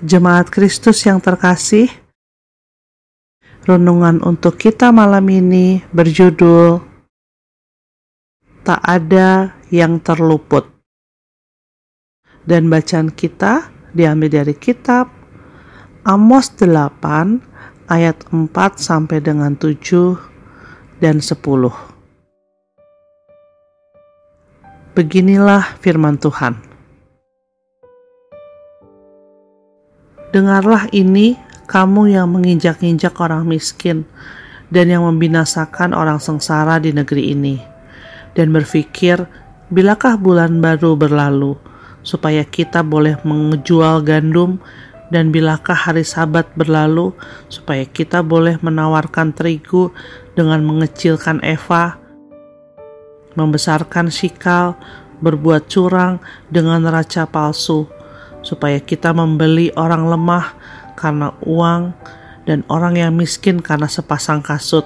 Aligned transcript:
Jemaat 0.00 0.48
Kristus 0.48 1.04
yang 1.04 1.20
terkasih, 1.20 1.92
renungan 3.68 4.24
untuk 4.24 4.56
kita 4.56 4.88
malam 4.96 5.28
ini 5.28 5.84
berjudul 5.92 6.80
Tak 8.64 8.80
ada 8.80 9.60
yang 9.68 10.00
terluput. 10.00 10.64
Dan 12.48 12.72
bacaan 12.72 13.12
kita 13.12 13.68
diambil 13.92 14.40
dari 14.40 14.56
kitab 14.56 15.12
Amos 16.08 16.48
8 16.56 17.92
ayat 17.92 18.24
4 18.32 18.56
sampai 18.80 19.20
dengan 19.20 19.52
7 19.52 20.16
dan 20.96 21.20
10. 21.20 21.36
Beginilah 24.96 25.76
firman 25.84 26.16
Tuhan. 26.16 26.69
Dengarlah 30.30 30.86
ini, 30.94 31.34
kamu 31.66 32.14
yang 32.14 32.30
menginjak-injak 32.30 33.18
orang 33.18 33.50
miskin 33.50 34.06
dan 34.70 34.86
yang 34.86 35.02
membinasakan 35.02 35.90
orang 35.90 36.22
sengsara 36.22 36.78
di 36.78 36.94
negeri 36.94 37.34
ini, 37.34 37.58
dan 38.38 38.54
berpikir, 38.54 39.26
bilakah 39.74 40.14
bulan 40.14 40.62
baru 40.62 40.94
berlalu, 40.94 41.58
supaya 42.06 42.46
kita 42.46 42.86
boleh 42.86 43.18
menjual 43.26 44.06
gandum, 44.06 44.62
dan 45.10 45.34
bilakah 45.34 45.74
hari 45.74 46.06
sabat 46.06 46.46
berlalu, 46.54 47.10
supaya 47.50 47.82
kita 47.82 48.22
boleh 48.22 48.54
menawarkan 48.62 49.34
terigu 49.34 49.90
dengan 50.38 50.62
mengecilkan 50.62 51.42
eva, 51.42 51.98
membesarkan 53.34 54.14
sikal, 54.14 54.78
berbuat 55.18 55.66
curang 55.66 56.22
dengan 56.54 56.86
neraca 56.86 57.26
palsu, 57.26 57.90
supaya 58.40 58.80
kita 58.80 59.12
membeli 59.12 59.72
orang 59.76 60.08
lemah 60.08 60.46
karena 60.96 61.32
uang 61.44 61.92
dan 62.48 62.64
orang 62.72 62.96
yang 62.96 63.12
miskin 63.14 63.60
karena 63.60 63.86
sepasang 63.86 64.40
kasut 64.40 64.84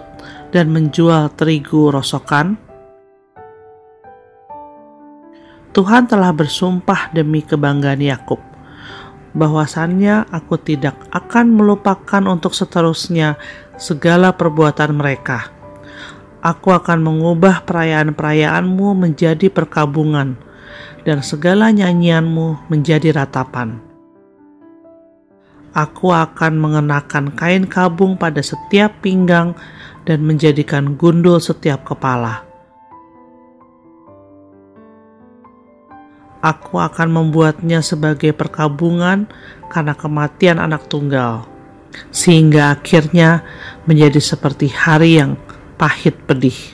dan 0.51 0.71
menjual 0.71 1.33
terigu 1.35 1.91
rosokan? 1.91 2.59
Tuhan 5.75 6.07
telah 6.07 6.31
bersumpah 6.31 7.11
demi 7.11 7.43
kebanggaan 7.43 7.99
Yakub 7.99 8.39
bahwasannya 9.35 10.31
aku 10.31 10.55
tidak 10.63 10.95
akan 11.11 11.51
melupakan 11.51 12.23
untuk 12.31 12.55
seterusnya 12.55 13.35
segala 13.75 14.31
perbuatan 14.39 14.95
mereka. 14.95 15.51
Aku 16.39 16.71
akan 16.71 17.03
mengubah 17.03 17.67
perayaan-perayaanmu 17.67 18.95
menjadi 18.95 19.51
perkabungan 19.51 20.39
dan 21.05 21.21
segala 21.21 21.71
nyanyianmu 21.71 22.71
menjadi 22.73 23.13
ratapan. 23.13 23.81
Aku 25.75 26.15
akan 26.15 26.55
mengenakan 26.63 27.35
kain 27.35 27.67
kabung 27.67 28.15
pada 28.15 28.39
setiap 28.39 29.03
pinggang 29.03 29.59
dan 30.07 30.23
menjadikan 30.23 30.95
gundul 30.95 31.43
setiap 31.43 31.83
kepala. 31.83 32.47
Aku 36.45 36.77
akan 36.77 37.09
membuatnya 37.09 37.81
sebagai 37.81 38.37
perkabungan 38.37 39.27
karena 39.73 39.97
kematian 39.97 40.61
anak 40.61 40.87
tunggal, 40.93 41.49
sehingga 42.13 42.77
akhirnya 42.77 43.43
menjadi 43.89 44.21
seperti 44.21 44.69
hari 44.69 45.19
yang 45.19 45.41
pahit 45.81 46.15
pedih. 46.29 46.74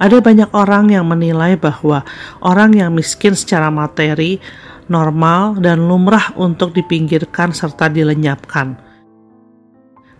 Ada 0.00 0.24
banyak 0.24 0.56
orang 0.56 0.88
yang 0.88 1.04
menilai 1.12 1.60
bahwa 1.60 2.08
orang 2.40 2.72
yang 2.72 2.96
miskin 2.96 3.36
secara 3.36 3.68
materi 3.68 4.40
normal 4.88 5.60
dan 5.60 5.84
lumrah 5.84 6.32
untuk 6.40 6.72
dipinggirkan 6.72 7.52
serta 7.52 7.92
dilenyapkan. 7.92 8.80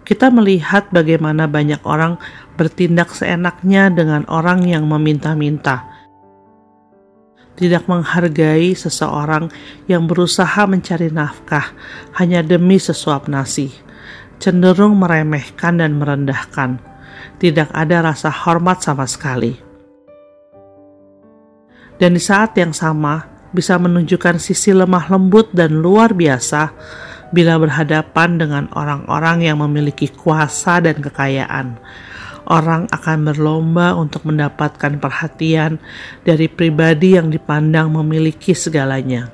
Kita 0.04 0.28
melihat 0.28 0.92
bagaimana 0.92 1.48
banyak 1.48 1.80
orang 1.88 2.20
bertindak 2.60 3.08
seenaknya 3.08 3.88
dengan 3.88 4.28
orang 4.28 4.69
yang 4.69 4.84
meminta-minta. 4.84 5.88
Tidak 7.56 7.88
menghargai 7.88 8.76
seseorang 8.76 9.48
yang 9.88 10.04
berusaha 10.04 10.69
mencari 10.69 11.08
nafkah 11.08 11.72
hanya 12.20 12.44
demi 12.44 12.76
sesuap 12.76 13.32
nasi, 13.32 13.72
cenderung 14.36 15.00
meremehkan 15.00 15.80
dan 15.80 15.96
merendahkan. 15.96 16.84
Tidak 17.40 17.72
ada 17.72 18.12
rasa 18.12 18.28
hormat 18.28 18.84
sama 18.84 19.08
sekali 19.08 19.69
dan 22.00 22.16
di 22.16 22.22
saat 22.22 22.56
yang 22.56 22.72
sama 22.72 23.28
bisa 23.53 23.77
menunjukkan 23.77 24.41
sisi 24.41 24.72
lemah 24.72 25.12
lembut 25.12 25.53
dan 25.53 25.84
luar 25.84 26.16
biasa 26.16 26.72
bila 27.31 27.61
berhadapan 27.61 28.41
dengan 28.41 28.65
orang-orang 28.75 29.47
yang 29.47 29.61
memiliki 29.62 30.11
kuasa 30.11 30.83
dan 30.83 30.99
kekayaan. 30.99 31.78
Orang 32.50 32.91
akan 32.91 33.31
berlomba 33.31 33.94
untuk 33.94 34.27
mendapatkan 34.27 34.99
perhatian 34.99 35.78
dari 36.27 36.50
pribadi 36.50 37.15
yang 37.15 37.31
dipandang 37.31 37.94
memiliki 37.94 38.56
segalanya. 38.56 39.31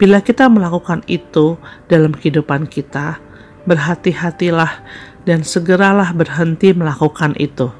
Bila 0.00 0.18
kita 0.24 0.48
melakukan 0.50 1.04
itu 1.06 1.60
dalam 1.86 2.16
kehidupan 2.16 2.66
kita, 2.66 3.20
berhati-hatilah 3.68 4.82
dan 5.28 5.44
segeralah 5.44 6.10
berhenti 6.16 6.72
melakukan 6.72 7.36
itu 7.36 7.70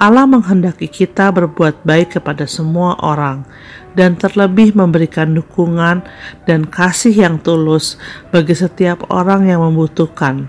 Allah 0.00 0.24
menghendaki 0.24 0.88
kita 0.88 1.28
berbuat 1.28 1.84
baik 1.84 2.16
kepada 2.16 2.48
semua 2.48 2.96
orang 3.04 3.44
dan 3.92 4.16
terlebih 4.16 4.72
memberikan 4.72 5.36
dukungan 5.36 6.00
dan 6.48 6.64
kasih 6.64 7.12
yang 7.12 7.36
tulus 7.36 8.00
bagi 8.32 8.56
setiap 8.56 9.04
orang 9.12 9.44
yang 9.44 9.60
membutuhkan, 9.60 10.48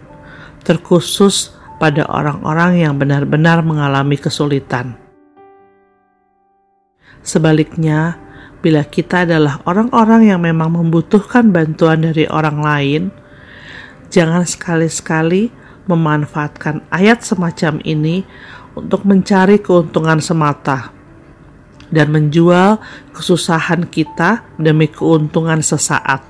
terkhusus 0.64 1.52
pada 1.84 2.08
orang-orang 2.08 2.80
yang 2.80 2.96
benar-benar 2.96 3.60
mengalami 3.60 4.16
kesulitan. 4.16 4.96
Sebaliknya, 7.20 8.16
bila 8.64 8.88
kita 8.88 9.28
adalah 9.28 9.60
orang-orang 9.68 10.32
yang 10.32 10.40
memang 10.40 10.80
membutuhkan 10.80 11.52
bantuan 11.52 12.08
dari 12.08 12.24
orang 12.32 12.64
lain, 12.64 13.02
jangan 14.08 14.48
sekali-sekali 14.48 15.52
memanfaatkan 15.92 16.88
ayat 16.88 17.20
semacam 17.28 17.84
ini 17.84 18.24
untuk 18.80 19.04
mencari 19.04 19.60
keuntungan 19.60 20.24
semata 20.24 20.96
dan 21.92 22.08
menjual 22.10 22.80
kesusahan 23.12 23.84
kita 23.92 24.48
demi 24.56 24.88
keuntungan 24.88 25.60
sesaat. 25.60 26.24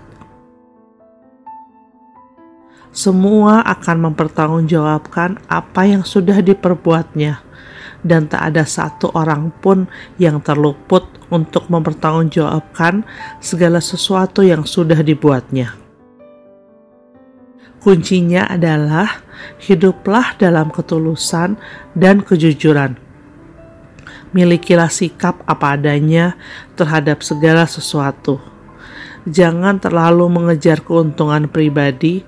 Semua 2.92 3.64
akan 3.64 4.12
mempertanggungjawabkan 4.12 5.40
apa 5.48 5.82
yang 5.88 6.04
sudah 6.04 6.44
diperbuatnya, 6.44 7.40
dan 8.04 8.28
tak 8.28 8.52
ada 8.52 8.68
satu 8.68 9.16
orang 9.16 9.48
pun 9.64 9.88
yang 10.20 10.44
terluput 10.44 11.08
untuk 11.32 11.72
mempertanggungjawabkan 11.72 13.08
segala 13.40 13.80
sesuatu 13.80 14.44
yang 14.44 14.68
sudah 14.68 15.00
dibuatnya. 15.00 15.81
Kuncinya 17.82 18.46
adalah 18.46 19.26
hiduplah 19.58 20.38
dalam 20.38 20.70
ketulusan 20.70 21.58
dan 21.98 22.22
kejujuran. 22.22 22.94
Milikilah 24.38 24.94
sikap 24.94 25.42
apa 25.50 25.76
adanya 25.76 26.38
terhadap 26.78 27.26
segala 27.26 27.66
sesuatu. 27.66 28.38
Jangan 29.26 29.82
terlalu 29.82 30.30
mengejar 30.30 30.86
keuntungan 30.86 31.50
pribadi, 31.50 32.22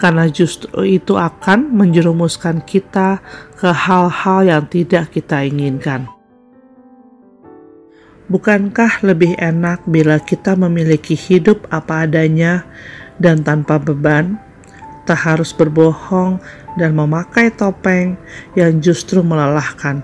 karena 0.00 0.24
justru 0.26 0.72
itu 0.82 1.20
akan 1.20 1.72
menjerumuskan 1.72 2.64
kita 2.64 3.20
ke 3.60 3.70
hal-hal 3.70 4.40
yang 4.42 4.64
tidak 4.72 5.12
kita 5.12 5.44
inginkan. 5.44 6.08
Bukankah 8.24 9.04
lebih 9.04 9.36
enak 9.36 9.84
bila 9.84 10.16
kita 10.16 10.56
memiliki 10.56 11.12
hidup 11.12 11.68
apa 11.68 12.08
adanya 12.08 12.64
dan 13.20 13.44
tanpa 13.44 13.76
beban? 13.76 14.40
Tak 15.04 15.20
harus 15.20 15.52
berbohong 15.52 16.40
dan 16.80 16.96
memakai 16.96 17.52
topeng 17.52 18.16
yang 18.58 18.80
justru 18.80 19.20
melelahkan. 19.20 20.02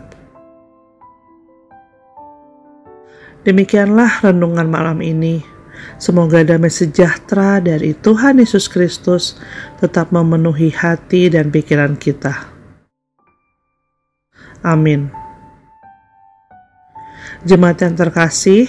Demikianlah 3.40 4.20
renungan 4.20 4.68
malam 4.68 5.00
ini. 5.00 5.40
Semoga 5.96 6.44
damai 6.44 6.68
sejahtera 6.68 7.56
dari 7.56 7.96
Tuhan 7.96 8.36
Yesus 8.36 8.68
Kristus 8.68 9.40
tetap 9.80 10.12
memenuhi 10.12 10.68
hati 10.68 11.32
dan 11.32 11.48
pikiran 11.48 11.96
kita. 11.96 12.36
Amin. 14.60 15.08
Jemaat 17.48 17.80
yang 17.80 17.96
terkasih, 17.96 18.68